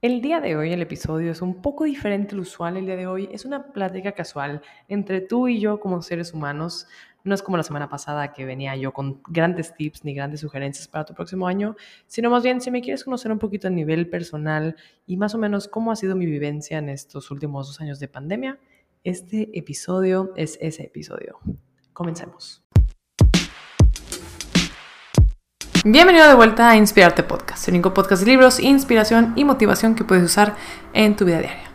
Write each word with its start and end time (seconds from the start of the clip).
El 0.00 0.20
día 0.20 0.40
de 0.40 0.54
hoy 0.54 0.72
el 0.72 0.80
episodio 0.80 1.32
es 1.32 1.42
un 1.42 1.60
poco 1.60 1.82
diferente 1.82 2.36
al 2.36 2.40
usual. 2.42 2.76
El 2.76 2.86
día 2.86 2.94
de 2.94 3.08
hoy 3.08 3.28
es 3.32 3.44
una 3.44 3.72
plática 3.72 4.12
casual 4.12 4.62
entre 4.86 5.20
tú 5.20 5.48
y 5.48 5.58
yo 5.58 5.80
como 5.80 6.02
seres 6.02 6.32
humanos. 6.32 6.86
No 7.24 7.34
es 7.34 7.42
como 7.42 7.56
la 7.56 7.64
semana 7.64 7.88
pasada 7.88 8.32
que 8.32 8.44
venía 8.44 8.76
yo 8.76 8.92
con 8.92 9.20
grandes 9.26 9.74
tips 9.74 10.04
ni 10.04 10.14
grandes 10.14 10.38
sugerencias 10.38 10.86
para 10.86 11.04
tu 11.04 11.14
próximo 11.14 11.48
año, 11.48 11.74
sino 12.06 12.30
más 12.30 12.44
bien 12.44 12.60
si 12.60 12.70
me 12.70 12.80
quieres 12.80 13.02
conocer 13.02 13.32
un 13.32 13.40
poquito 13.40 13.66
a 13.66 13.70
nivel 13.70 14.08
personal 14.08 14.76
y 15.04 15.16
más 15.16 15.34
o 15.34 15.38
menos 15.38 15.66
cómo 15.66 15.90
ha 15.90 15.96
sido 15.96 16.14
mi 16.14 16.26
vivencia 16.26 16.78
en 16.78 16.90
estos 16.90 17.32
últimos 17.32 17.66
dos 17.66 17.80
años 17.80 17.98
de 17.98 18.06
pandemia, 18.06 18.60
este 19.02 19.58
episodio 19.58 20.32
es 20.36 20.58
ese 20.60 20.84
episodio. 20.84 21.40
Comencemos. 21.92 22.62
Bienvenido 25.84 26.26
de 26.26 26.34
vuelta 26.34 26.70
a 26.70 26.76
Inspirarte 26.76 27.22
Podcast, 27.22 27.68
el 27.68 27.74
único 27.74 27.94
podcast 27.94 28.22
de 28.22 28.30
libros, 28.30 28.58
inspiración 28.58 29.32
y 29.36 29.44
motivación 29.44 29.94
que 29.94 30.02
puedes 30.02 30.24
usar 30.24 30.56
en 30.92 31.14
tu 31.14 31.24
vida 31.24 31.38
diaria. 31.38 31.70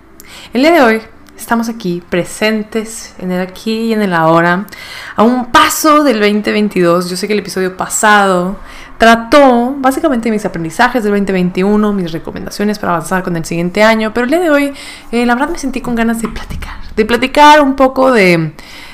El 0.54 0.62
día 0.62 0.72
de 0.72 0.82
hoy 0.82 1.02
estamos 1.38 1.70
aquí 1.70 2.04
presentes 2.10 3.16
en 3.18 3.32
el 3.32 3.42
aquí 3.42 3.72
y 3.72 3.94
en 3.94 4.02
el 4.02 4.14
ahora, 4.14 4.68
a 5.16 5.24
un 5.24 5.52
paso 5.52 6.04
del 6.04 6.20
2022. 6.20 7.10
Yo 7.10 7.16
sé 7.16 7.28
que 7.28 7.34
el 7.34 7.40
episodio 7.40 7.78
pasado 7.78 8.58
trató 8.98 9.74
básicamente 9.78 10.30
mis 10.32 10.46
aprendizajes 10.46 11.04
del 11.04 11.14
2021, 11.14 11.94
mis 11.94 12.12
recomendaciones 12.12 12.80
para 12.80 12.96
avanzar 12.96 13.24
con 13.24 13.38
el 13.38 13.46
siguiente 13.46 13.84
año, 13.84 14.14
pero 14.14 14.26
el 14.26 14.32
día 14.32 14.42
de 14.42 14.50
hoy 14.50 14.74
eh, 15.14 15.26
la 15.26 15.34
verdad 15.34 15.50
me 15.50 15.58
sentí 15.58 15.80
con 15.80 15.96
ganas 15.96 16.22
de 16.22 16.28
platicar, 16.28 16.76
de 16.94 17.06
platicar 17.06 17.62
un 17.62 17.76
poco 17.78 18.12
de 18.12 18.54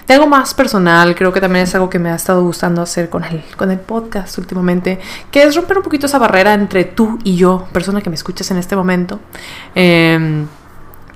de 0.09 0.15
algo 0.15 0.25
más 0.25 0.55
personal, 0.55 1.13
creo 1.13 1.31
que 1.31 1.39
también 1.39 1.65
es 1.65 1.75
algo 1.75 1.87
que 1.87 1.99
me 1.99 2.09
ha 2.09 2.15
estado 2.15 2.41
gustando 2.41 2.81
hacer 2.81 3.09
con 3.09 3.23
el, 3.23 3.43
con 3.55 3.69
el 3.69 3.79
podcast 3.79 4.35
últimamente, 4.39 4.99
que 5.29 5.43
es 5.43 5.55
romper 5.55 5.77
un 5.77 5.83
poquito 5.83 6.07
esa 6.07 6.17
barrera 6.17 6.55
entre 6.55 6.83
tú 6.83 7.19
y 7.23 7.35
yo, 7.35 7.67
persona 7.71 8.01
que 8.01 8.09
me 8.09 8.15
escuchas 8.15 8.49
en 8.49 8.57
este 8.57 8.75
momento. 8.75 9.19
Em, 9.75 10.47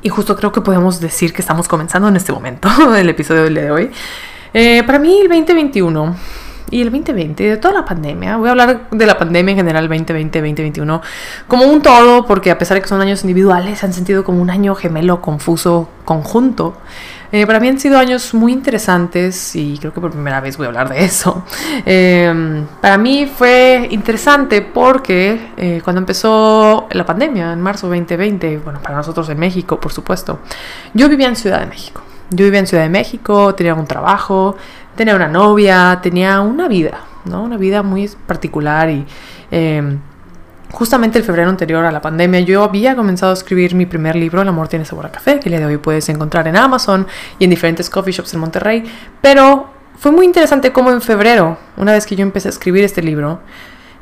y 0.04 0.10
justo 0.10 0.36
creo 0.36 0.52
que 0.52 0.62
podemos 0.62 1.00
decir 1.00 1.34
que 1.34 1.42
estamos 1.42 1.68
comenzando 1.68 2.08
en 2.08 2.18
este 2.18 2.32
momento 2.32 2.70
el 2.96 3.10
episodio 3.10 3.50
de 3.50 3.72
hoy. 3.72 3.92
Eh, 4.54 4.84
para 4.86 5.00
mí 5.00 5.22
el 5.22 5.28
2021 5.28 6.16
y 6.74 6.82
el 6.82 6.90
2020, 6.90 7.44
de 7.44 7.58
toda 7.58 7.74
la 7.74 7.86
pandemia, 7.86 8.38
voy 8.38 8.48
a 8.48 8.52
hablar 8.52 8.90
de 8.90 9.06
la 9.06 9.16
pandemia 9.16 9.52
en 9.52 9.58
general 9.58 9.88
2020, 9.88 10.40
2021, 10.40 11.02
como 11.48 11.66
un 11.66 11.84
todo, 11.84 12.26
porque 12.26 12.50
a 12.50 12.58
pesar 12.58 12.76
de 12.76 12.82
que 12.82 12.88
son 12.88 13.00
años 13.00 13.22
individuales, 13.22 13.84
han 13.84 13.94
sentido 13.94 14.24
como 14.24 14.42
un 14.42 14.50
año 14.50 14.74
gemelo, 14.74 15.22
confuso, 15.22 15.88
conjunto. 16.04 16.76
Eh, 17.32 17.46
para 17.46 17.60
mí 17.60 17.68
han 17.68 17.80
sido 17.80 18.00
años 18.00 18.34
muy 18.34 18.52
interesantes 18.52 19.56
y 19.56 19.78
creo 19.78 19.94
que 19.94 20.02
por 20.02 20.12
primera 20.12 20.40
vez 20.42 20.58
voy 20.58 20.66
a 20.66 20.70
hablar 20.70 20.90
de 20.90 21.04
eso. 21.06 21.44
Em, 21.86 22.66
para 22.82 22.98
mí 22.98 23.28
fue 23.28 23.88
interesante 23.92 24.62
porque 24.64 25.52
eh, 25.58 25.82
cuando 25.84 26.00
empezó 26.00 26.88
la 26.92 27.06
pandemia, 27.06 27.54
en 27.54 27.62
marzo 27.62 27.88
2020, 27.88 28.58
bueno, 28.60 28.82
para 28.82 28.96
nosotros 28.96 29.30
en 29.30 29.38
México, 29.38 29.80
por 29.80 29.92
supuesto, 29.92 30.40
yo 30.94 31.08
vivía 31.08 31.28
en 31.28 31.36
Ciudad 31.36 31.60
de 31.60 31.68
México. 31.68 32.02
Yo 32.30 32.46
vivía 32.46 32.60
en 32.60 32.68
Ciudad 32.68 32.84
de 32.84 32.90
México, 32.90 33.54
tenía 33.56 33.74
un 33.74 33.86
trabajo, 33.86 34.56
tenía 34.96 35.16
una 35.16 35.28
novia, 35.28 36.00
tenía 36.02 36.42
una 36.42 36.68
vida, 36.68 37.00
¿no? 37.26 37.44
Una 37.44 37.58
vida 37.58 37.84
muy 37.84 38.10
particular 38.28 38.90
y... 38.90 39.06
Em, 39.52 40.00
justamente 40.74 41.20
el 41.20 41.24
febrero 41.24 41.52
anterior 41.52 41.86
a 41.86 41.92
la 41.92 42.02
pandemia 42.02 42.40
yo 42.40 42.64
había 42.64 42.96
comenzado 42.96 43.32
a 43.32 43.36
escribir 43.36 43.76
mi 43.76 43.86
primer 43.86 44.16
libro, 44.16 44.42
El 44.42 44.48
amor 44.48 44.68
tiene 44.68 44.86
sabor 44.86 45.06
a 45.06 45.12
café, 45.12 45.40
que 45.40 45.48
el 45.48 45.52
día 45.52 45.60
de 45.60 45.68
hoy 45.68 45.78
puedes 45.78 46.10
encontrar 46.10 46.48
en 46.48 46.58
Amazon 46.58 47.06
y 47.38 47.44
en 47.44 47.52
diferentes 47.52 47.92
coffee 47.92 48.12
shops 48.12 48.34
en 48.34 48.40
Monterrey. 48.40 48.84
Pero 49.22 49.68
fue 50.00 50.12
muy 50.12 50.26
interesante 50.26 50.72
cómo 50.74 50.92
en 50.92 51.02
febrero, 51.02 51.58
una 51.78 51.92
vez 51.92 52.08
que 52.08 52.16
yo 52.16 52.24
empecé 52.24 52.48
a 52.48 52.52
escribir 52.52 52.84
este 52.84 53.04
libro, 53.04 53.40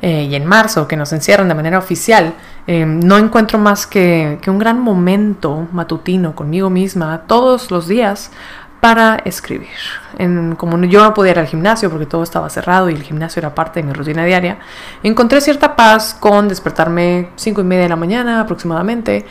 eh, 0.02 0.28
y 0.30 0.34
en 0.34 0.44
marzo, 0.44 0.86
que 0.86 0.96
nos 0.96 1.12
encierran 1.12 1.48
de 1.48 1.54
manera 1.54 1.78
oficial, 1.78 2.34
eh, 2.66 2.84
no 2.84 3.16
encuentro 3.16 3.58
más 3.58 3.86
que, 3.86 4.38
que 4.42 4.50
un 4.50 4.58
gran 4.58 4.80
momento 4.80 5.68
matutino 5.72 6.34
conmigo 6.34 6.68
misma 6.68 7.22
todos 7.26 7.70
los 7.70 7.88
días 7.88 8.30
para 8.82 9.22
escribir. 9.24 9.68
En, 10.18 10.56
como 10.56 10.76
yo 10.86 11.04
no 11.04 11.14
podía 11.14 11.30
ir 11.30 11.38
al 11.38 11.46
gimnasio 11.46 11.88
porque 11.88 12.04
todo 12.04 12.24
estaba 12.24 12.50
cerrado 12.50 12.90
y 12.90 12.94
el 12.94 13.02
gimnasio 13.04 13.38
era 13.38 13.54
parte 13.54 13.80
de 13.80 13.86
mi 13.86 13.92
rutina 13.92 14.24
diaria, 14.24 14.58
encontré 15.04 15.40
cierta 15.40 15.76
paz 15.76 16.16
con 16.18 16.48
despertarme 16.48 17.28
cinco 17.36 17.60
y 17.60 17.64
media 17.64 17.84
de 17.84 17.90
la 17.90 17.96
mañana 17.96 18.40
aproximadamente, 18.40 19.24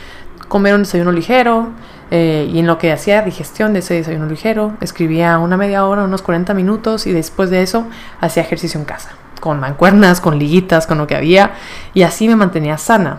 comer 0.48 0.74
un 0.74 0.84
desayuno 0.84 1.12
ligero 1.12 1.68
eh, 2.10 2.48
y 2.50 2.60
en 2.60 2.66
lo 2.66 2.78
que 2.78 2.92
hacía 2.92 3.20
digestión 3.20 3.74
de 3.74 3.80
ese 3.80 3.92
desayuno 3.92 4.24
ligero, 4.24 4.72
escribía 4.80 5.38
una 5.38 5.58
media 5.58 5.84
hora, 5.84 6.04
unos 6.04 6.22
40 6.22 6.54
minutos 6.54 7.06
y 7.06 7.12
después 7.12 7.50
de 7.50 7.60
eso 7.60 7.86
hacía 8.22 8.42
ejercicio 8.42 8.80
en 8.80 8.86
casa, 8.86 9.10
con 9.42 9.58
mancuernas, 9.58 10.20
con 10.20 10.38
liguitas, 10.38 10.86
con 10.86 10.98
lo 10.98 11.08
que 11.08 11.16
había 11.16 11.54
y 11.94 12.02
así 12.02 12.28
me 12.28 12.36
mantenía 12.36 12.78
sana. 12.78 13.18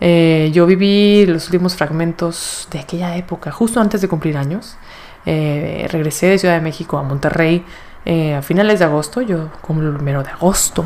Eh, 0.00 0.50
yo 0.54 0.64
viví 0.64 1.26
los 1.26 1.46
últimos 1.46 1.74
fragmentos 1.74 2.68
de 2.70 2.78
aquella 2.78 3.16
época, 3.16 3.50
justo 3.50 3.80
antes 3.80 4.00
de 4.00 4.06
cumplir 4.06 4.38
años. 4.38 4.76
Eh, 5.26 5.88
regresé 5.90 6.28
de 6.28 6.38
Ciudad 6.38 6.54
de 6.54 6.60
México 6.60 6.98
a 6.98 7.02
Monterrey 7.02 7.64
eh, 8.04 8.36
a 8.36 8.42
finales 8.42 8.78
de 8.78 8.84
agosto, 8.84 9.20
yo 9.20 9.50
como 9.60 9.82
el 9.82 9.92
primero 9.94 10.22
de 10.22 10.30
agosto. 10.30 10.84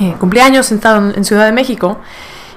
Eh, 0.00 0.14
cumpleaños 0.18 0.64
sentado 0.64 1.12
en 1.14 1.22
Ciudad 1.22 1.44
de 1.44 1.52
México. 1.52 1.98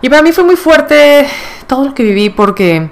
Y 0.01 0.07
para 0.07 0.21
mí 0.21 0.31
fue 0.31 0.45
muy 0.45 0.55
fuerte 0.55 1.27
todo 1.67 1.83
lo 1.83 1.94
que 1.94 2.03
viví 2.03 2.29
porque 2.29 2.89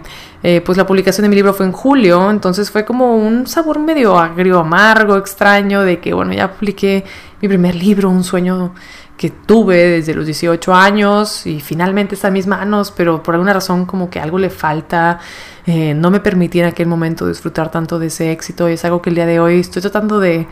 eh, 0.48 0.62
pues 0.62 0.78
la 0.78 0.86
publicación 0.86 1.24
de 1.24 1.30
mi 1.30 1.36
libro 1.36 1.56
fue 1.56 1.66
en 1.66 1.72
julio, 1.72 2.30
entonces 2.30 2.70
fue 2.70 2.86
como 2.86 3.18
un 3.18 3.48
sabor 3.48 3.80
medio 3.80 4.16
agrio, 4.16 4.60
amargo, 4.60 5.18
extraño 5.18 5.82
de 5.82 6.00
que 6.00 6.14
bueno, 6.14 6.34
ya 6.34 6.52
publiqué 6.52 7.04
mi 7.42 7.48
primer 7.48 7.74
libro, 7.74 8.12
un 8.12 8.24
sueño 8.24 8.76
que 9.18 9.32
tuve 9.32 9.76
desde 9.76 10.14
los 10.14 10.24
18 10.28 10.72
años 10.72 11.48
y 11.48 11.62
finalmente 11.62 12.14
está 12.14 12.28
en 12.28 12.36
mis 12.36 12.46
manos, 12.46 12.94
pero 12.96 13.24
por 13.24 13.34
alguna 13.34 13.54
razón 13.54 13.88
como 13.88 14.08
que 14.08 14.20
algo 14.20 14.38
le 14.38 14.52
falta, 14.52 15.18
eh, 15.66 15.96
no 15.96 16.12
me 16.12 16.20
permití 16.20 16.60
en 16.60 16.66
aquel 16.66 16.86
momento 16.86 17.28
disfrutar 17.28 17.72
tanto 17.72 17.98
de 17.98 18.06
ese 18.06 18.32
éxito 18.32 18.70
y 18.70 18.74
es 18.74 18.86
algo 18.86 19.02
que 19.02 19.10
el 19.10 19.16
día 19.16 19.26
de 19.26 19.40
hoy 19.40 19.62
estoy 19.62 19.82
tratando 19.82 20.20
de, 20.20 20.48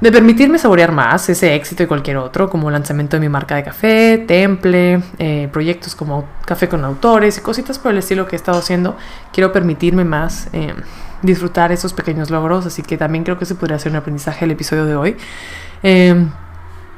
de 0.00 0.12
permitirme 0.12 0.58
saborear 0.58 0.92
más 0.92 1.28
ese 1.28 1.54
éxito 1.54 1.82
y 1.82 1.86
cualquier 1.86 2.16
otro, 2.16 2.48
como 2.48 2.68
el 2.68 2.72
lanzamiento 2.72 3.16
de 3.16 3.20
mi 3.20 3.28
marca 3.28 3.56
de 3.56 3.64
café, 3.64 4.24
Temple, 4.26 5.02
eh, 5.18 5.48
proyectos 5.52 5.94
como 5.94 6.24
Café 6.44 6.68
con 6.68 6.84
Autores 6.84 7.38
y 7.38 7.40
cositas 7.40 7.78
por 7.78 7.92
el 7.92 7.98
estilo 7.98 8.26
que 8.26 8.36
he 8.36 8.38
estado 8.38 8.58
haciendo. 8.58 8.96
Quiero 9.32 9.52
permitirme 9.52 10.04
más 10.04 10.48
eh, 10.52 10.74
disfrutar 11.22 11.70
esos 11.72 11.92
pequeños 11.92 12.30
logros, 12.30 12.66
así 12.66 12.82
que 12.82 12.96
también 12.96 13.24
creo 13.24 13.38
que 13.38 13.44
se 13.44 13.54
podría 13.54 13.78
ser 13.78 13.92
un 13.92 13.96
aprendizaje 13.96 14.44
el 14.44 14.52
episodio 14.52 14.86
de 14.86 14.96
hoy. 14.96 15.16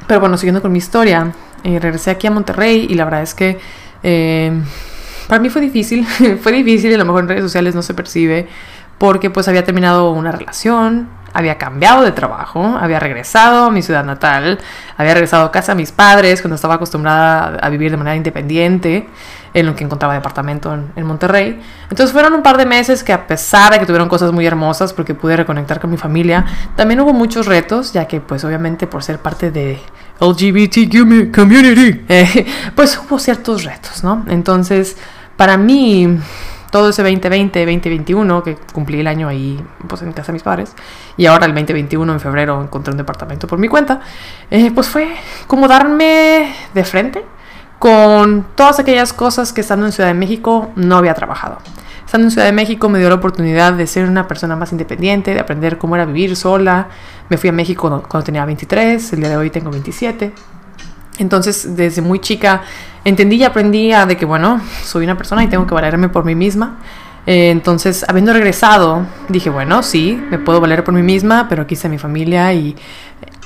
Pero 0.06 0.20
bueno, 0.20 0.36
siguiendo 0.36 0.62
con 0.62 0.72
mi 0.72 0.78
historia, 0.78 1.32
eh, 1.64 1.78
regresé 1.78 2.10
aquí 2.10 2.26
a 2.26 2.30
Monterrey 2.30 2.86
y 2.88 2.94
la 2.94 3.04
verdad 3.04 3.22
es 3.22 3.34
que 3.34 3.58
eh, 4.02 4.52
para 5.28 5.40
mí 5.40 5.48
fue 5.48 5.60
difícil, 5.60 6.06
fue 6.42 6.52
difícil 6.52 6.90
y 6.90 6.94
a 6.94 6.98
lo 6.98 7.04
mejor 7.04 7.22
en 7.22 7.28
redes 7.28 7.42
sociales 7.42 7.74
no 7.74 7.82
se 7.82 7.94
percibe 7.94 8.48
porque 8.98 9.30
pues 9.30 9.48
había 9.48 9.64
terminado 9.64 10.12
una 10.12 10.32
relación, 10.32 11.08
había 11.32 11.58
cambiado 11.58 12.02
de 12.02 12.12
trabajo, 12.12 12.78
había 12.80 12.98
regresado 12.98 13.66
a 13.66 13.70
mi 13.70 13.82
ciudad 13.82 14.04
natal, 14.04 14.58
había 14.96 15.14
regresado 15.14 15.44
a 15.44 15.52
casa 15.52 15.72
a 15.72 15.74
mis 15.74 15.92
padres 15.92 16.42
cuando 16.42 16.56
estaba 16.56 16.74
acostumbrada 16.74 17.58
a 17.60 17.68
vivir 17.68 17.90
de 17.90 17.96
manera 17.96 18.16
independiente, 18.16 19.08
en 19.54 19.66
lo 19.66 19.74
que 19.74 19.84
encontraba 19.84 20.14
departamento 20.14 20.72
en, 20.96 21.06
Monterrey. 21.06 21.60
Entonces 21.90 22.12
fueron 22.12 22.32
un 22.32 22.42
par 22.42 22.56
de 22.56 22.64
meses 22.64 23.04
que 23.04 23.12
a 23.12 23.26
pesar 23.26 23.72
de 23.72 23.78
que 23.78 23.86
tuvieron 23.86 24.08
cosas 24.08 24.32
muy 24.32 24.46
hermosas 24.46 24.92
porque 24.92 25.14
pude 25.14 25.36
reconectar 25.36 25.80
con 25.80 25.90
mi 25.90 25.96
familia, 25.96 26.44
también 26.76 27.00
hubo 27.00 27.12
muchos 27.12 27.46
retos, 27.46 27.92
ya 27.92 28.06
que 28.06 28.20
pues 28.20 28.44
obviamente 28.44 28.86
por 28.86 29.02
ser 29.02 29.18
parte 29.18 29.50
de 29.50 29.78
LGBTQ 30.20 31.34
community, 31.34 32.04
eh, 32.08 32.46
pues 32.74 32.98
hubo 32.98 33.18
ciertos 33.18 33.64
retos, 33.64 34.02
¿no? 34.02 34.24
Entonces, 34.28 34.96
para 35.36 35.56
mí 35.56 36.18
todo 36.72 36.88
ese 36.88 37.02
2020, 37.02 37.60
2021, 37.60 38.42
que 38.42 38.56
cumplí 38.72 38.98
el 38.98 39.06
año 39.06 39.28
ahí 39.28 39.62
pues, 39.86 40.00
en 40.02 40.12
casa 40.12 40.28
de 40.28 40.32
mis 40.32 40.42
padres, 40.42 40.74
y 41.18 41.26
ahora 41.26 41.46
el 41.46 41.52
2021 41.52 42.12
en 42.14 42.18
febrero 42.18 42.62
encontré 42.62 42.90
un 42.90 42.96
departamento 42.96 43.46
por 43.46 43.58
mi 43.58 43.68
cuenta, 43.68 44.00
eh, 44.50 44.72
pues 44.74 44.88
fue 44.88 45.14
como 45.46 45.68
darme 45.68 46.52
de 46.72 46.84
frente 46.84 47.24
con 47.78 48.46
todas 48.54 48.78
aquellas 48.78 49.12
cosas 49.12 49.52
que 49.52 49.60
estando 49.60 49.84
en 49.84 49.92
Ciudad 49.92 50.08
de 50.08 50.14
México 50.14 50.70
no 50.74 50.96
había 50.96 51.12
trabajado. 51.12 51.58
Estando 52.06 52.26
en 52.26 52.30
Ciudad 52.30 52.46
de 52.46 52.52
México 52.52 52.88
me 52.88 52.98
dio 52.98 53.10
la 53.10 53.16
oportunidad 53.16 53.74
de 53.74 53.86
ser 53.86 54.08
una 54.08 54.26
persona 54.26 54.56
más 54.56 54.72
independiente, 54.72 55.34
de 55.34 55.40
aprender 55.40 55.78
cómo 55.78 55.94
era 55.94 56.06
vivir 56.06 56.36
sola. 56.36 56.88
Me 57.28 57.36
fui 57.36 57.50
a 57.50 57.52
México 57.52 58.02
cuando 58.08 58.24
tenía 58.24 58.44
23, 58.46 59.12
el 59.12 59.20
día 59.20 59.28
de 59.28 59.36
hoy 59.36 59.50
tengo 59.50 59.70
27. 59.70 60.32
Entonces, 61.18 61.76
desde 61.76 62.00
muy 62.00 62.20
chica 62.20 62.62
entendí 63.04 63.36
y 63.36 63.44
aprendí 63.44 63.92
a 63.92 64.06
de 64.06 64.16
que, 64.16 64.24
bueno, 64.24 64.60
soy 64.84 65.04
una 65.04 65.16
persona 65.16 65.42
y 65.44 65.48
tengo 65.48 65.66
que 65.66 65.74
valerme 65.74 66.08
por 66.08 66.24
mí 66.24 66.34
misma. 66.34 66.78
Eh, 67.26 67.50
entonces, 67.50 68.04
habiendo 68.08 68.32
regresado, 68.32 69.06
dije, 69.28 69.48
bueno, 69.50 69.82
sí, 69.82 70.20
me 70.30 70.38
puedo 70.38 70.60
valer 70.60 70.82
por 70.82 70.94
mí 70.94 71.02
misma, 71.02 71.46
pero 71.48 71.62
aquí 71.62 71.74
está 71.74 71.88
mi 71.88 71.98
familia 71.98 72.52
y 72.52 72.76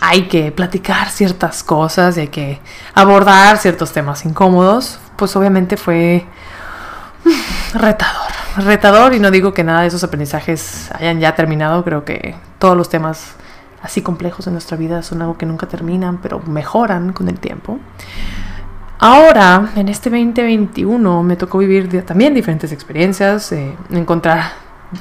hay 0.01 0.23
que 0.29 0.53
platicar 0.53 1.11
ciertas 1.11 1.63
cosas 1.63 2.17
y 2.17 2.21
hay 2.21 2.29
que 2.29 2.61
abordar 2.95 3.59
ciertos 3.59 3.93
temas 3.93 4.25
incómodos. 4.25 4.99
Pues 5.17 5.37
obviamente 5.37 5.77
fue 5.77 6.25
retador, 7.75 8.33
retador 8.59 9.15
y 9.15 9.21
no 9.21 9.31
digo 9.31 9.53
que 9.53 9.65
nada 9.65 9.83
de 9.83 9.89
esos 9.89 10.05
aprendizajes 10.05 10.91
hayan 10.93 11.21
ya 11.21 11.35
terminado, 11.35 11.85
creo 11.85 12.05
que 12.05 12.35
todos 12.59 12.77
los 12.77 12.89
temas 12.89 13.35
así 13.83 14.03
complejos 14.03 14.47
en 14.47 14.55
nuestra 14.55 14.77
vida 14.77 15.03
son 15.03 15.23
algo 15.23 15.37
que 15.37 15.47
nunca 15.47 15.67
terminan, 15.67 16.19
pero 16.19 16.41
mejoran 16.41 17.13
con 17.13 17.29
el 17.29 17.39
tiempo. 17.39 17.79
Ahora, 18.99 19.73
en 19.77 19.89
este 19.89 20.09
2021, 20.09 21.23
me 21.23 21.37
tocó 21.37 21.59
vivir 21.59 22.03
también 22.05 22.33
diferentes 22.33 22.73
experiencias, 22.73 23.53
eh, 23.53 23.75
encontrar 23.91 24.53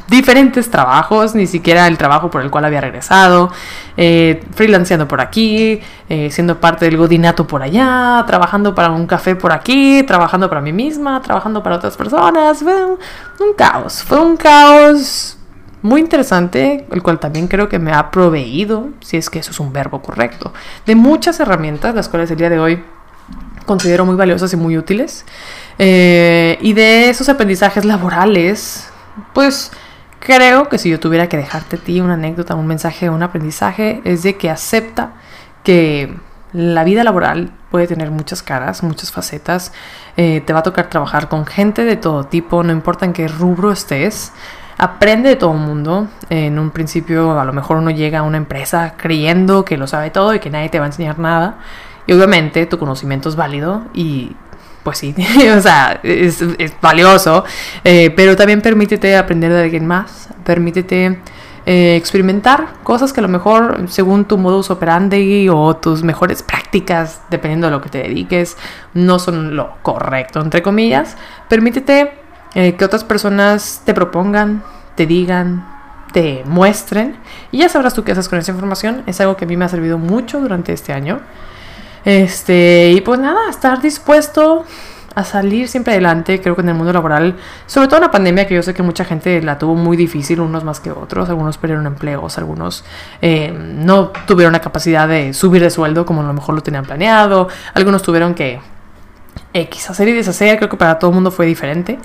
diferentes 0.10 0.70
trabajos, 0.70 1.36
ni 1.36 1.48
siquiera 1.48 1.88
el 1.88 1.98
trabajo 1.98 2.30
por 2.30 2.42
el 2.42 2.50
cual 2.50 2.66
había 2.66 2.82
regresado, 2.82 3.52
eh, 3.96 4.44
freelanceando 4.54 5.08
por 5.08 5.22
aquí, 5.22 5.80
eh, 6.10 6.30
siendo 6.32 6.60
parte 6.60 6.86
del 6.86 6.98
godinato 6.98 7.48
por 7.48 7.62
allá, 7.62 8.24
trabajando 8.28 8.76
para 8.76 8.92
un 8.92 9.08
café 9.08 9.36
por 9.36 9.52
aquí, 9.54 10.04
trabajando 10.04 10.50
para 10.50 10.62
mí 10.62 10.74
misma, 10.74 11.22
trabajando 11.22 11.64
para 11.64 11.78
otras 11.78 11.96
personas. 11.96 12.60
Fue 12.60 12.86
un, 12.86 13.54
caos, 13.56 14.04
fue 14.04 14.20
un 14.20 14.36
caos 14.36 15.38
muy 15.82 16.02
interesante, 16.02 16.86
el 16.92 17.02
cual 17.04 17.20
también 17.20 17.48
creo 17.48 17.70
que 17.70 17.80
me 17.80 17.94
ha 17.94 18.12
proveído, 18.12 18.90
si 19.02 19.18
es 19.18 19.30
que 19.30 19.40
eso 19.40 19.52
es 19.52 19.60
un 19.60 19.72
verbo 19.72 20.02
correcto, 20.02 20.52
de 20.86 20.96
muchas 20.96 21.40
herramientas, 21.40 21.96
las 21.96 22.10
cuales 22.10 22.30
el 22.32 22.38
día 22.38 22.50
de 22.50 22.60
hoy 22.60 22.84
considero 23.66 24.06
muy 24.06 24.16
valiosas 24.16 24.54
y 24.54 24.58
muy 24.58 24.78
útiles. 24.78 25.26
Eh, 25.78 26.58
y 26.62 26.74
de 26.74 27.10
esos 27.10 27.28
aprendizajes 27.30 27.84
laborales 27.86 28.90
pues 29.34 29.72
creo 30.20 30.70
que 30.70 30.78
si 30.78 30.90
yo 30.90 31.00
tuviera 31.00 31.30
que 31.30 31.38
dejarte 31.38 31.76
a 31.78 31.80
ti 31.80 32.02
una 32.02 32.14
anécdota, 32.14 32.56
un 32.56 32.68
mensaje, 32.68 33.10
un 33.10 33.24
aprendizaje, 33.24 34.02
es 34.04 34.24
de 34.24 34.36
que 34.38 34.50
acepta 34.50 35.14
que 35.64 36.16
la 36.54 36.84
vida 36.84 37.04
laboral 37.04 37.52
puede 37.70 37.88
tener 37.88 38.12
muchas 38.12 38.42
caras, 38.42 38.84
muchas 38.84 39.12
facetas. 39.12 39.74
Eh, 40.18 40.42
te 40.46 40.54
va 40.54 40.60
a 40.60 40.64
tocar 40.64 40.90
trabajar 40.90 41.28
con 41.28 41.46
gente 41.46 41.84
de 41.84 41.98
todo 41.98 42.26
tipo, 42.26 42.64
no 42.64 42.72
importa 42.72 43.06
en 43.06 43.14
qué 43.14 43.28
rubro 43.28 43.72
estés. 43.72 44.32
Aprende 44.78 45.30
de 45.30 45.36
todo 45.36 45.54
el 45.54 45.60
mundo. 45.60 46.08
En 46.30 46.60
un 46.60 46.72
principio, 46.72 47.40
a 47.40 47.46
lo 47.46 47.54
mejor 47.54 47.78
uno 47.78 47.92
llega 47.92 48.20
a 48.20 48.24
una 48.24 48.38
empresa 48.38 48.96
creyendo 48.98 49.64
que 49.64 49.78
lo 49.78 49.88
sabe 49.88 50.10
todo 50.10 50.34
y 50.34 50.40
que 50.40 50.50
nadie 50.50 50.70
te 50.70 50.80
va 50.80 50.86
a 50.86 50.88
enseñar 50.88 51.20
nada. 51.20 51.56
Y 52.08 52.14
obviamente 52.14 52.66
tu 52.66 52.78
conocimiento 52.78 53.30
es 53.30 53.36
válido 53.36 53.84
y 53.94 54.32
pues 54.84 55.00
sí, 55.00 55.16
o 55.58 55.62
sea, 55.62 56.00
es, 56.04 56.44
valioso, 56.80 57.44
eh, 57.84 58.12
pero 58.16 58.36
también 58.36 58.62
permítete 58.62 59.18
aprender 59.18 59.52
de 59.52 59.64
alguien 59.64 59.88
más, 59.88 60.30
permítete 60.44 61.20
eh, 61.68 61.96
experimentar 61.96 62.68
cosas 62.84 63.12
que 63.12 63.20
a 63.20 63.24
lo 63.24 63.28
mejor 63.28 63.86
según 63.88 64.26
tu 64.26 64.38
modus 64.38 64.70
operandi 64.70 65.50
o 65.50 65.76
tus 65.76 66.04
mejores 66.04 66.44
prácticas, 66.44 67.22
dependiendo 67.32 67.66
de 67.66 67.72
lo 67.72 67.82
que 67.82 67.90
te 67.90 67.98
dediques, 67.98 68.56
no 68.94 69.18
son 69.18 69.56
lo 69.56 69.78
correcto, 69.82 70.42
entre 70.42 70.62
comillas. 70.62 71.18
Permítete 71.50 72.12
eh, 72.54 72.76
que 72.76 72.86
otras 72.86 73.04
personas 73.04 73.82
te 73.84 73.96
propongan, 73.96 74.62
te 74.94 75.08
digan, 75.08 75.66
te 76.14 76.44
muestren 76.46 77.18
y 77.52 77.58
ya 77.58 77.70
sabrás 77.70 77.96
tú 77.96 78.04
qué 78.04 78.12
haces 78.12 78.30
con 78.30 78.38
esa 78.38 78.52
información. 78.52 79.02
Es 79.08 79.20
algo 79.20 79.36
que 79.36 79.46
a 79.46 79.48
mí 79.48 79.58
me 79.58 79.66
ha 79.66 79.70
servido 79.70 79.98
mucho 79.98 80.40
durante 80.40 80.72
este 80.72 80.94
año. 80.94 81.22
Este, 82.06 82.92
y 82.92 83.02
pues 83.02 83.20
nada, 83.20 83.50
estar 83.50 83.82
dispuesto 83.82 84.64
a 85.16 85.24
salir 85.24 85.68
siempre 85.70 85.94
adelante, 85.94 86.42
creo 86.42 86.56
que 86.56 86.62
en 86.62 86.70
el 86.70 86.76
mundo 86.76 86.92
laboral, 86.92 87.38
sobre 87.66 87.88
todo 87.88 87.98
en 87.98 88.04
la 88.04 88.12
pandemia, 88.12 88.46
que 88.48 88.54
yo 88.54 88.62
sé 88.62 88.74
que 88.74 88.84
mucha 88.84 89.06
gente 89.06 89.42
la 89.42 89.58
tuvo 89.58 89.74
muy 89.74 89.96
difícil, 89.96 90.42
unos 90.42 90.66
más 90.66 90.82
que 90.82 90.92
otros, 90.92 91.30
algunos 91.30 91.58
perdieron 91.58 91.88
empleos, 91.88 92.38
algunos 92.38 92.84
eh, 93.22 93.52
no 93.58 94.12
tuvieron 94.28 94.52
la 94.54 94.60
capacidad 94.60 95.08
de 95.08 95.34
subir 95.34 95.62
de 95.62 95.70
sueldo 95.70 96.06
como 96.06 96.22
a 96.22 96.26
lo 96.26 96.34
mejor 96.34 96.54
lo 96.54 96.62
tenían 96.62 96.84
planeado, 96.84 97.48
algunos 97.74 98.04
tuvieron 98.04 98.34
que 98.34 98.60
X 99.54 99.90
hacer 99.90 100.10
y 100.10 100.12
deshacer, 100.12 100.58
creo 100.58 100.70
que 100.70 100.78
para 100.78 101.00
todo 101.00 101.12
el 101.12 101.16
mundo 101.16 101.32
fue 101.32 101.46
diferente, 101.46 101.98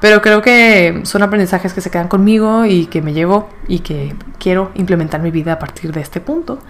pero 0.00 0.22
creo 0.22 0.40
que 0.40 1.02
son 1.04 1.22
aprendizajes 1.22 1.74
que 1.74 1.82
se 1.82 1.90
quedan 1.90 2.08
conmigo 2.08 2.64
y 2.64 2.86
que 2.86 3.02
me 3.02 3.12
llevo 3.12 3.50
y 3.68 3.80
que 3.80 4.14
quiero 4.38 4.70
implementar 4.74 5.20
mi 5.20 5.30
vida 5.30 5.52
a 5.52 5.58
partir 5.58 5.92
de 5.92 6.00
este 6.00 6.20
punto. 6.20 6.60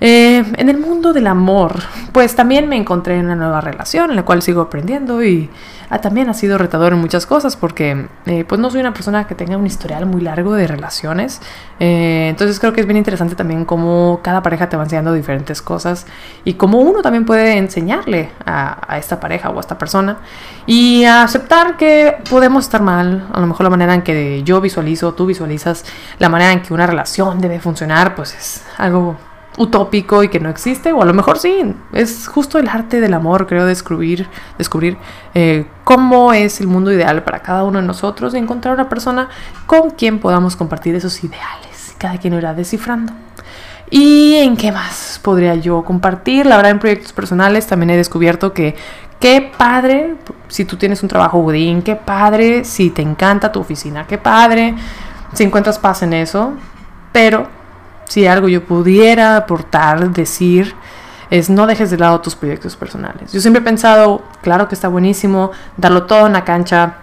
Eh, 0.00 0.42
en 0.56 0.68
el 0.70 0.78
mundo 0.78 1.12
del 1.12 1.26
amor, 1.26 1.74
pues 2.12 2.34
también 2.34 2.68
me 2.68 2.76
encontré 2.76 3.18
en 3.18 3.26
una 3.26 3.36
nueva 3.36 3.60
relación 3.60 4.08
en 4.08 4.16
la 4.16 4.24
cual 4.24 4.40
sigo 4.40 4.62
aprendiendo 4.62 5.22
y 5.22 5.50
ah, 5.90 6.00
también 6.00 6.30
ha 6.30 6.34
sido 6.34 6.56
retador 6.56 6.94
en 6.94 7.00
muchas 7.00 7.26
cosas 7.26 7.54
porque 7.54 8.06
eh, 8.24 8.44
pues 8.44 8.58
no 8.58 8.70
soy 8.70 8.80
una 8.80 8.94
persona 8.94 9.26
que 9.26 9.34
tenga 9.34 9.58
un 9.58 9.66
historial 9.66 10.06
muy 10.06 10.22
largo 10.22 10.54
de 10.54 10.66
relaciones. 10.66 11.42
Eh, 11.80 12.28
entonces 12.30 12.58
creo 12.58 12.72
que 12.72 12.80
es 12.80 12.86
bien 12.86 12.96
interesante 12.96 13.34
también 13.34 13.66
cómo 13.66 14.20
cada 14.22 14.42
pareja 14.42 14.70
te 14.70 14.76
va 14.78 14.84
enseñando 14.84 15.12
diferentes 15.12 15.60
cosas 15.60 16.06
y 16.44 16.54
cómo 16.54 16.78
uno 16.78 17.02
también 17.02 17.26
puede 17.26 17.58
enseñarle 17.58 18.30
a, 18.46 18.80
a 18.90 18.96
esta 18.96 19.20
pareja 19.20 19.50
o 19.50 19.58
a 19.58 19.60
esta 19.60 19.76
persona 19.76 20.16
y 20.64 21.04
aceptar 21.04 21.76
que 21.76 22.16
podemos 22.30 22.64
estar 22.64 22.80
mal. 22.80 23.28
A 23.34 23.40
lo 23.40 23.46
mejor 23.46 23.64
la 23.64 23.70
manera 23.70 23.94
en 23.94 24.00
que 24.00 24.42
yo 24.44 24.62
visualizo, 24.62 25.12
tú 25.12 25.26
visualizas, 25.26 25.84
la 26.18 26.30
manera 26.30 26.52
en 26.52 26.62
que 26.62 26.72
una 26.72 26.86
relación 26.86 27.38
debe 27.38 27.60
funcionar, 27.60 28.14
pues 28.14 28.34
es 28.34 28.64
algo 28.78 29.29
utópico 29.56 30.22
y 30.22 30.28
que 30.28 30.40
no 30.40 30.48
existe, 30.48 30.92
o 30.92 31.02
a 31.02 31.04
lo 31.04 31.12
mejor 31.12 31.38
sí, 31.38 31.74
es 31.92 32.28
justo 32.28 32.58
el 32.58 32.68
arte 32.68 33.00
del 33.00 33.14
amor, 33.14 33.46
creo, 33.46 33.66
descubrir, 33.66 34.28
descubrir 34.58 34.96
eh, 35.34 35.66
cómo 35.84 36.32
es 36.32 36.60
el 36.60 36.66
mundo 36.66 36.92
ideal 36.92 37.24
para 37.24 37.40
cada 37.40 37.64
uno 37.64 37.80
de 37.80 37.86
nosotros 37.86 38.34
y 38.34 38.38
encontrar 38.38 38.74
una 38.74 38.88
persona 38.88 39.28
con 39.66 39.90
quien 39.90 40.18
podamos 40.18 40.56
compartir 40.56 40.94
esos 40.94 41.22
ideales. 41.24 41.94
Cada 41.98 42.18
quien 42.18 42.34
irá 42.34 42.54
descifrando. 42.54 43.12
¿Y 43.90 44.36
en 44.36 44.56
qué 44.56 44.70
más 44.70 45.20
podría 45.22 45.56
yo 45.56 45.82
compartir? 45.84 46.46
La 46.46 46.56
verdad, 46.56 46.70
en 46.70 46.78
proyectos 46.78 47.12
personales 47.12 47.66
también 47.66 47.90
he 47.90 47.96
descubierto 47.96 48.52
que 48.52 48.76
qué 49.18 49.52
padre 49.58 50.14
si 50.48 50.64
tú 50.64 50.76
tienes 50.76 51.02
un 51.02 51.08
trabajo 51.08 51.42
budín, 51.42 51.82
qué 51.82 51.96
padre 51.96 52.64
si 52.64 52.90
te 52.90 53.02
encanta 53.02 53.50
tu 53.50 53.60
oficina, 53.60 54.06
qué 54.06 54.16
padre 54.16 54.76
si 55.34 55.42
encuentras 55.42 55.78
paz 55.78 56.02
en 56.02 56.12
eso, 56.12 56.54
pero 57.12 57.48
si 58.10 58.26
algo 58.26 58.48
yo 58.48 58.64
pudiera 58.64 59.36
aportar, 59.36 60.10
decir, 60.10 60.74
es 61.30 61.48
no 61.48 61.68
dejes 61.68 61.92
de 61.92 61.96
lado 61.96 62.20
tus 62.20 62.34
proyectos 62.34 62.74
personales. 62.74 63.32
Yo 63.32 63.40
siempre 63.40 63.62
he 63.62 63.64
pensado, 63.64 64.24
claro 64.42 64.66
que 64.66 64.74
está 64.74 64.88
buenísimo, 64.88 65.52
darlo 65.76 66.06
todo 66.06 66.26
en 66.26 66.32
la 66.32 66.44
cancha, 66.44 66.96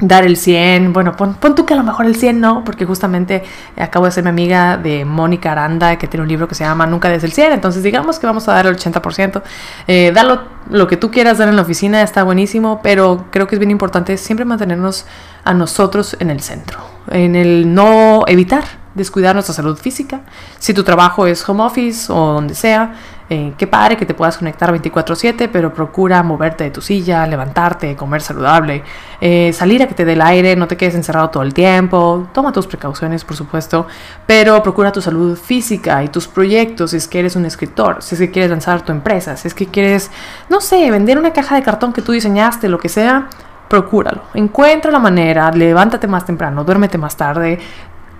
dar 0.00 0.24
el 0.24 0.38
100, 0.38 0.94
bueno, 0.94 1.14
pon, 1.16 1.36
tú 1.54 1.66
que 1.66 1.74
a 1.74 1.76
lo 1.76 1.82
mejor 1.82 2.06
el 2.06 2.16
100 2.16 2.40
no, 2.40 2.64
porque 2.64 2.86
justamente 2.86 3.44
acabo 3.76 4.06
de 4.06 4.12
ser 4.12 4.24
mi 4.24 4.30
amiga 4.30 4.78
de 4.78 5.04
Mónica 5.04 5.52
Aranda, 5.52 5.98
que 5.98 6.06
tiene 6.06 6.22
un 6.22 6.30
libro 6.30 6.48
que 6.48 6.54
se 6.54 6.64
llama 6.64 6.86
Nunca 6.86 7.10
des 7.10 7.24
el 7.24 7.32
100, 7.32 7.52
entonces 7.52 7.82
digamos 7.82 8.18
que 8.18 8.26
vamos 8.26 8.48
a 8.48 8.54
dar 8.54 8.66
el 8.68 8.74
80%, 8.74 9.42
eh, 9.86 10.12
darlo 10.14 10.44
lo 10.70 10.86
que 10.86 10.96
tú 10.96 11.10
quieras 11.10 11.36
dar 11.36 11.48
en 11.48 11.56
la 11.56 11.62
oficina 11.62 12.00
está 12.00 12.22
buenísimo, 12.22 12.80
pero 12.82 13.26
creo 13.30 13.46
que 13.46 13.56
es 13.56 13.58
bien 13.58 13.70
importante 13.70 14.16
siempre 14.16 14.46
mantenernos 14.46 15.04
a 15.44 15.52
nosotros 15.52 16.16
en 16.20 16.30
el 16.30 16.40
centro, 16.40 16.78
en 17.10 17.36
el 17.36 17.74
no 17.74 18.24
evitar 18.26 18.77
descuidar 18.98 19.34
nuestra 19.34 19.54
salud 19.54 19.78
física. 19.78 20.20
Si 20.58 20.74
tu 20.74 20.84
trabajo 20.84 21.26
es 21.26 21.48
home 21.48 21.62
office 21.62 22.12
o 22.12 22.34
donde 22.34 22.54
sea, 22.54 22.94
eh, 23.30 23.52
qué 23.58 23.66
padre 23.66 23.98
que 23.98 24.06
te 24.06 24.14
puedas 24.14 24.38
conectar 24.38 24.70
24/7, 24.70 25.48
pero 25.48 25.72
procura 25.74 26.22
moverte 26.22 26.64
de 26.64 26.70
tu 26.70 26.80
silla, 26.80 27.26
levantarte, 27.26 27.94
comer 27.94 28.22
saludable, 28.22 28.82
eh, 29.20 29.52
salir 29.52 29.82
a 29.82 29.86
que 29.86 29.94
te 29.94 30.06
dé 30.06 30.14
el 30.14 30.22
aire, 30.22 30.56
no 30.56 30.66
te 30.66 30.78
quedes 30.78 30.94
encerrado 30.94 31.28
todo 31.28 31.42
el 31.42 31.52
tiempo, 31.52 32.28
toma 32.32 32.52
tus 32.52 32.66
precauciones 32.66 33.24
por 33.24 33.36
supuesto, 33.36 33.86
pero 34.26 34.62
procura 34.62 34.92
tu 34.92 35.02
salud 35.02 35.36
física 35.36 36.02
y 36.02 36.08
tus 36.08 36.26
proyectos 36.26 36.92
si 36.92 36.96
es 36.96 37.06
que 37.06 37.18
eres 37.18 37.36
un 37.36 37.44
escritor, 37.44 38.02
si 38.02 38.14
es 38.14 38.20
que 38.20 38.30
quieres 38.30 38.50
lanzar 38.50 38.82
tu 38.82 38.92
empresa, 38.92 39.36
si 39.36 39.48
es 39.48 39.54
que 39.54 39.66
quieres, 39.66 40.10
no 40.48 40.60
sé, 40.62 40.90
vender 40.90 41.18
una 41.18 41.32
caja 41.32 41.56
de 41.56 41.62
cartón 41.62 41.92
que 41.92 42.00
tú 42.00 42.12
diseñaste, 42.12 42.68
lo 42.68 42.78
que 42.78 42.88
sea, 42.88 43.28
procúralo. 43.68 44.22
Encuentra 44.34 44.90
la 44.90 44.98
manera, 44.98 45.50
levántate 45.50 46.06
más 46.06 46.24
temprano, 46.24 46.64
duérmete 46.64 46.98
más 46.98 47.16
tarde, 47.16 47.58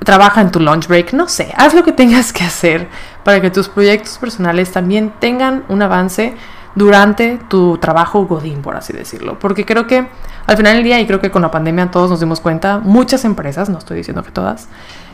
trabaja 0.04 0.40
en 0.40 0.50
tu 0.50 0.60
lunch 0.60 0.86
break, 0.86 1.12
no 1.12 1.28
sé, 1.28 1.52
haz 1.56 1.74
lo 1.74 1.84
que 1.84 1.92
tengas 1.92 2.32
que 2.32 2.44
hacer 2.44 2.88
para 3.24 3.40
que 3.40 3.50
tus 3.50 3.68
proyectos 3.68 4.18
personales 4.18 4.72
también 4.72 5.12
tengan 5.18 5.64
un 5.68 5.82
avance 5.82 6.36
durante 6.78 7.38
tu 7.48 7.76
trabajo 7.78 8.24
godín, 8.26 8.62
por 8.62 8.76
así 8.76 8.92
decirlo. 8.92 9.38
Porque 9.38 9.66
creo 9.66 9.86
que 9.86 10.06
al 10.46 10.56
final 10.56 10.76
del 10.76 10.84
día, 10.84 10.98
y 10.98 11.06
creo 11.06 11.20
que 11.20 11.30
con 11.30 11.42
la 11.42 11.50
pandemia 11.50 11.90
todos 11.90 12.08
nos 12.08 12.20
dimos 12.20 12.40
cuenta, 12.40 12.78
muchas 12.78 13.24
empresas, 13.26 13.68
no 13.68 13.76
estoy 13.76 13.98
diciendo 13.98 14.22
que 14.22 14.30
todas, 14.30 14.68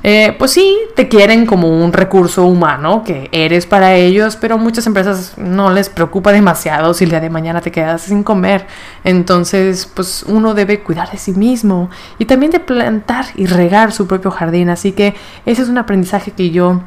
eh, 0.04 0.36
pues 0.38 0.52
sí, 0.52 0.78
te 0.94 1.08
quieren 1.08 1.46
como 1.46 1.68
un 1.68 1.92
recurso 1.92 2.44
humano 2.44 3.02
que 3.04 3.30
eres 3.32 3.66
para 3.66 3.94
ellos, 3.94 4.36
pero 4.36 4.58
muchas 4.58 4.86
empresas 4.86 5.32
no 5.38 5.70
les 5.70 5.88
preocupa 5.88 6.30
demasiado 6.30 6.92
si 6.92 7.04
el 7.04 7.10
día 7.10 7.20
de 7.20 7.30
mañana 7.30 7.62
te 7.62 7.72
quedas 7.72 8.02
sin 8.02 8.22
comer. 8.22 8.66
Entonces, 9.02 9.90
pues 9.92 10.24
uno 10.28 10.54
debe 10.54 10.82
cuidar 10.82 11.10
de 11.10 11.18
sí 11.18 11.32
mismo 11.32 11.90
y 12.18 12.26
también 12.26 12.52
de 12.52 12.60
plantar 12.60 13.24
y 13.34 13.46
regar 13.46 13.90
su 13.90 14.06
propio 14.06 14.30
jardín. 14.30 14.68
Así 14.68 14.92
que 14.92 15.14
ese 15.46 15.62
es 15.62 15.68
un 15.68 15.78
aprendizaje 15.78 16.30
que 16.30 16.50
yo 16.50 16.82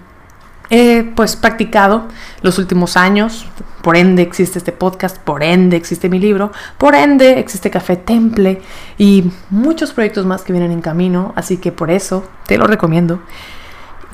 he 0.70 1.04
pues 1.04 1.36
practicado 1.36 2.08
los 2.42 2.58
últimos 2.60 2.98
años, 2.98 3.48
por 3.82 3.96
ende 3.96 4.22
existe 4.22 4.60
este 4.60 4.72
podcast, 4.72 5.18
por 5.18 5.44
ende 5.44 5.78
existe 5.78 6.10
mi 6.10 6.20
libro, 6.20 6.52
por 6.78 6.96
ende 6.96 7.40
existe 7.40 7.70
Café 7.70 7.96
Temple 7.96 8.62
y 8.98 9.32
muchos 9.50 9.94
proyectos 9.94 10.26
más 10.26 10.42
que 10.42 10.52
vienen 10.52 10.72
en 10.72 10.82
camino, 10.82 11.34
así 11.36 11.58
que 11.58 11.72
por 11.72 11.90
eso 11.90 12.24
te 12.48 12.58
lo 12.58 12.68
recomiendo. 12.68 13.22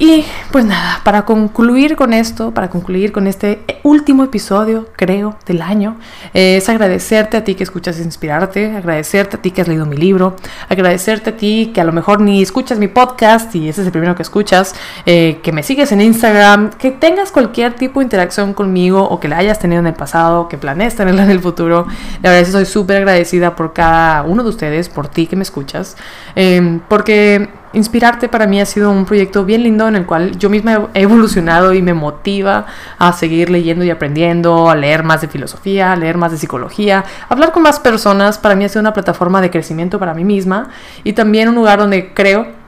Y 0.05 0.25
pues 0.51 0.65
nada, 0.65 0.99
para 1.05 1.23
concluir 1.23 1.95
con 1.95 2.11
esto, 2.11 2.53
para 2.53 2.69
concluir 2.69 3.13
con 3.13 3.25
este 3.25 3.63
último 3.83 4.25
episodio, 4.25 4.89
creo, 4.97 5.37
del 5.45 5.61
año, 5.61 5.95
eh, 6.33 6.57
es 6.57 6.67
agradecerte 6.67 7.37
a 7.37 7.45
ti 7.45 7.55
que 7.55 7.63
escuchas 7.63 8.01
Inspirarte, 8.01 8.75
agradecerte 8.75 9.37
a 9.37 9.41
ti 9.41 9.51
que 9.51 9.61
has 9.61 9.69
leído 9.69 9.85
mi 9.85 9.95
libro, 9.95 10.35
agradecerte 10.67 11.29
a 11.29 11.37
ti 11.37 11.71
que 11.73 11.79
a 11.79 11.85
lo 11.85 11.93
mejor 11.93 12.19
ni 12.19 12.41
escuchas 12.41 12.79
mi 12.79 12.89
podcast 12.89 13.55
y 13.55 13.69
ese 13.69 13.79
es 13.79 13.87
el 13.87 13.93
primero 13.93 14.13
que 14.13 14.23
escuchas, 14.23 14.75
eh, 15.05 15.39
que 15.41 15.53
me 15.53 15.63
sigues 15.63 15.93
en 15.93 16.01
Instagram, 16.01 16.71
que 16.71 16.91
tengas 16.91 17.31
cualquier 17.31 17.75
tipo 17.75 18.01
de 18.01 18.03
interacción 18.03 18.53
conmigo 18.53 19.07
o 19.07 19.21
que 19.21 19.29
la 19.29 19.37
hayas 19.37 19.57
tenido 19.59 19.79
en 19.79 19.87
el 19.87 19.93
pasado, 19.93 20.49
que 20.49 20.57
planees 20.57 20.97
tenerla 20.97 21.23
en 21.23 21.31
el 21.31 21.39
futuro. 21.39 21.87
La 22.21 22.31
verdad 22.31 22.39
es 22.41 22.47
que 22.47 22.51
soy 22.51 22.65
súper 22.65 22.97
agradecida 22.97 23.55
por 23.55 23.71
cada 23.71 24.23
uno 24.23 24.43
de 24.43 24.49
ustedes, 24.49 24.89
por 24.89 25.07
ti 25.07 25.27
que 25.27 25.37
me 25.37 25.43
escuchas, 25.43 25.95
eh, 26.35 26.81
porque 26.89 27.62
Inspirarte 27.73 28.29
para 28.29 28.45
mí 28.47 28.61
ha 28.61 28.65
sido 28.65 28.91
un 28.91 29.05
proyecto 29.05 29.45
bien 29.45 29.63
lindo 29.63 29.87
en 29.87 29.95
el 29.95 30.05
cual 30.05 30.37
yo 30.37 30.49
misma 30.49 30.89
he 30.93 31.01
evolucionado 31.01 31.73
y 31.73 31.81
me 31.81 31.93
motiva 31.93 32.67
a 32.99 33.13
seguir 33.13 33.49
leyendo 33.49 33.83
y 33.83 33.89
aprendiendo, 33.89 34.69
a 34.69 34.75
leer 34.75 35.03
más 35.03 35.21
de 35.21 35.27
filosofía, 35.27 35.91
a 35.91 35.95
leer 35.95 36.17
más 36.17 36.31
de 36.31 36.37
psicología, 36.37 37.03
hablar 37.29 37.51
con 37.51 37.63
más 37.63 37.79
personas. 37.79 38.37
Para 38.37 38.55
mí 38.55 38.63
ha 38.63 38.69
sido 38.69 38.81
una 38.81 38.93
plataforma 38.93 39.41
de 39.41 39.49
crecimiento 39.49 39.99
para 39.99 40.13
mí 40.13 40.23
misma 40.23 40.69
y 41.03 41.13
también 41.13 41.49
un 41.49 41.55
lugar 41.55 41.79
donde 41.79 42.13
creo 42.13 42.62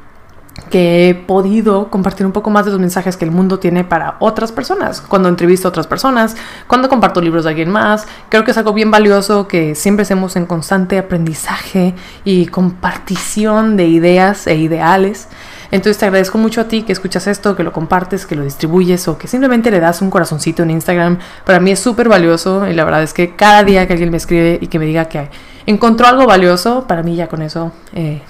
que 0.70 1.10
he 1.10 1.16
podido 1.16 1.90
compartir 1.90 2.26
un 2.26 2.32
poco 2.32 2.50
más 2.50 2.66
de 2.66 2.72
los 2.72 2.80
mensajes 2.80 3.18
que 3.18 3.26
el 3.26 3.32
mundo 3.32 3.60
tiene 3.60 3.84
para 3.84 4.16
otras 4.20 4.52
personas. 4.52 5.02
Cuando 5.02 5.30
entrevisto 5.30 5.68
a 5.68 5.70
otras 5.70 5.88
personas, 5.88 6.36
cuando 6.68 6.90
comparto 6.90 7.22
libros 7.22 7.44
de 7.44 7.52
alguien 7.52 7.70
más, 7.70 8.08
creo 8.30 8.44
que 8.44 8.52
es 8.52 8.58
algo 8.58 8.74
bien 8.74 8.90
valioso 8.90 9.48
que 9.48 9.76
siempre 9.76 10.04
estemos 10.04 10.36
en 10.36 10.46
constante 10.46 10.98
aprendizaje 10.98 11.94
y 12.24 12.48
compartición 12.48 13.78
de 13.78 13.88
ideas 13.88 14.48
e 14.48 14.56
ideales. 14.56 15.28
Entonces 15.72 15.98
te 15.98 16.06
agradezco 16.06 16.38
mucho 16.38 16.62
a 16.62 16.64
ti 16.66 16.84
que 16.84 16.94
escuchas 16.94 17.28
esto, 17.28 17.56
que 17.56 17.64
lo 17.64 17.74
compartes, 17.74 18.26
que 18.26 18.36
lo 18.36 18.44
distribuyes 18.44 19.08
o 19.08 19.18
que 19.18 19.28
simplemente 19.28 19.72
le 19.72 19.80
das 19.80 20.02
un 20.02 20.10
corazoncito 20.10 20.64
en 20.64 20.72
Instagram. 20.72 21.20
Para 21.44 21.60
mí 21.60 21.72
es 21.72 21.80
súper 21.80 22.08
valioso 22.08 22.68
y 22.68 22.74
la 22.74 22.86
verdad 22.86 23.04
es 23.04 23.14
que 23.14 23.36
cada 23.36 23.64
día 23.64 23.88
que 23.88 23.94
alguien 23.94 24.12
me 24.12 24.18
escribe 24.18 24.60
y 24.62 24.68
que 24.68 24.80
me 24.80 24.86
diga 24.86 25.06
que 25.06 25.30
encontró 25.66 26.08
algo 26.08 26.26
valioso, 26.26 26.86
para 26.88 27.04
mí 27.04 27.16
ya 27.16 27.28
con 27.28 27.42
eso 27.42 27.72
eh, 27.94 28.22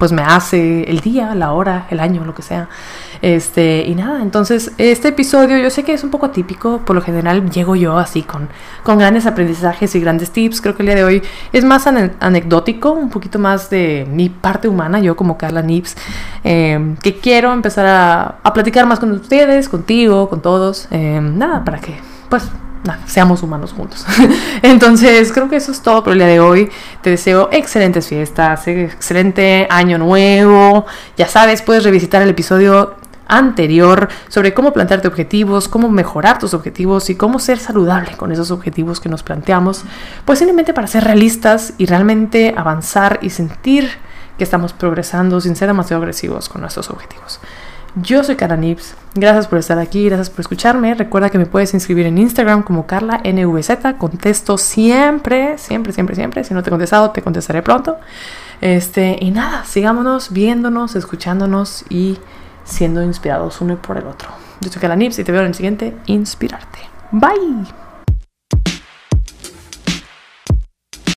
pues 0.00 0.12
me 0.12 0.22
hace 0.22 0.84
el 0.90 1.00
día, 1.00 1.34
la 1.34 1.52
hora, 1.52 1.86
el 1.90 2.00
año, 2.00 2.24
lo 2.24 2.34
que 2.34 2.40
sea. 2.40 2.70
Este, 3.20 3.84
y 3.86 3.94
nada, 3.94 4.22
entonces 4.22 4.72
este 4.78 5.08
episodio 5.08 5.58
yo 5.58 5.68
sé 5.68 5.84
que 5.84 5.92
es 5.92 6.02
un 6.02 6.10
poco 6.10 6.24
atípico, 6.24 6.78
por 6.78 6.96
lo 6.96 7.02
general 7.02 7.50
llego 7.50 7.76
yo 7.76 7.98
así 7.98 8.22
con, 8.22 8.48
con 8.82 8.96
grandes 8.98 9.26
aprendizajes 9.26 9.94
y 9.94 10.00
grandes 10.00 10.30
tips, 10.30 10.62
creo 10.62 10.74
que 10.74 10.82
el 10.84 10.86
día 10.86 10.96
de 10.96 11.04
hoy 11.04 11.22
es 11.52 11.62
más 11.64 11.86
anecdótico, 11.86 12.92
un 12.92 13.10
poquito 13.10 13.38
más 13.38 13.68
de 13.68 14.08
mi 14.10 14.30
parte 14.30 14.68
humana, 14.68 15.00
yo 15.00 15.16
como 15.16 15.36
Carla 15.36 15.60
Nips, 15.60 15.96
em, 16.44 16.96
que 16.96 17.18
quiero 17.18 17.52
empezar 17.52 17.84
a, 17.84 18.36
a, 18.42 18.52
platicar 18.54 18.86
más 18.86 18.98
con 18.98 19.12
ustedes, 19.12 19.68
contigo, 19.68 20.30
con 20.30 20.40
todos, 20.40 20.88
em, 20.90 21.36
nada, 21.36 21.62
para 21.62 21.78
que 21.78 21.98
pues 22.30 22.48
seamos 23.06 23.42
humanos 23.42 23.72
juntos. 23.72 24.06
Entonces, 24.62 25.32
creo 25.32 25.48
que 25.48 25.56
eso 25.56 25.72
es 25.72 25.82
todo 25.82 26.02
por 26.02 26.12
el 26.12 26.18
día 26.18 26.28
de 26.28 26.40
hoy. 26.40 26.70
Te 27.02 27.10
deseo 27.10 27.48
excelentes 27.52 28.08
fiestas, 28.08 28.66
excelente 28.66 29.66
año 29.70 29.98
nuevo. 29.98 30.86
Ya 31.16 31.28
sabes, 31.28 31.62
puedes 31.62 31.84
revisitar 31.84 32.22
el 32.22 32.30
episodio 32.30 32.96
anterior 33.30 34.08
sobre 34.28 34.52
cómo 34.52 34.72
plantearte 34.72 35.08
objetivos, 35.08 35.68
cómo 35.68 35.88
mejorar 35.88 36.38
tus 36.38 36.52
objetivos 36.52 37.08
y 37.10 37.14
cómo 37.14 37.38
ser 37.38 37.58
saludable 37.58 38.16
con 38.16 38.32
esos 38.32 38.50
objetivos 38.50 39.00
que 39.00 39.08
nos 39.08 39.22
planteamos, 39.22 39.84
pues 40.24 40.40
simplemente 40.40 40.74
para 40.74 40.88
ser 40.88 41.04
realistas 41.04 41.74
y 41.78 41.86
realmente 41.86 42.52
avanzar 42.56 43.20
y 43.22 43.30
sentir 43.30 43.88
que 44.36 44.44
estamos 44.44 44.72
progresando 44.72 45.40
sin 45.40 45.54
ser 45.54 45.68
demasiado 45.68 46.02
agresivos 46.02 46.48
con 46.48 46.62
nuestros 46.62 46.90
objetivos. 46.90 47.40
Yo 47.96 48.22
soy 48.22 48.36
Cara 48.36 48.56
Nips. 48.56 48.94
Gracias 49.14 49.48
por 49.48 49.58
estar 49.58 49.78
aquí, 49.78 50.06
gracias 50.06 50.30
por 50.30 50.40
escucharme. 50.40 50.94
Recuerda 50.94 51.30
que 51.30 51.38
me 51.38 51.46
puedes 51.46 51.74
inscribir 51.74 52.06
en 52.06 52.18
Instagram 52.18 52.62
como 52.62 52.86
Carla 52.86 53.20
NVZ. 53.24 53.96
Contesto 53.98 54.58
siempre, 54.58 55.58
siempre, 55.58 55.92
siempre, 55.92 56.14
siempre. 56.14 56.44
Si 56.44 56.54
no 56.54 56.62
te 56.62 56.68
he 56.68 56.70
contestado, 56.70 57.10
te 57.10 57.22
contestaré 57.22 57.62
pronto. 57.62 57.98
Este, 58.60 59.16
y 59.20 59.30
nada, 59.30 59.64
sigámonos 59.64 60.32
viéndonos, 60.32 60.94
escuchándonos 60.94 61.84
y 61.88 62.18
siendo 62.64 63.02
inspirados 63.02 63.60
uno 63.60 63.76
por 63.80 63.96
el 63.96 64.06
otro. 64.06 64.28
Yo 64.60 64.70
soy 64.70 64.80
Carla 64.80 64.96
Nips 64.96 65.18
y 65.18 65.24
te 65.24 65.32
veo 65.32 65.40
en 65.40 65.48
el 65.48 65.54
siguiente 65.54 65.96
Inspirarte. 66.06 66.78
Bye. 67.10 67.79